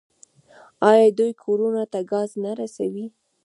آیا 0.89 1.07
دوی 1.17 1.31
کورونو 1.43 1.83
ته 1.91 1.99
ګاز 2.11 2.29
نه 2.43 2.51
رسوي؟ 2.59 3.05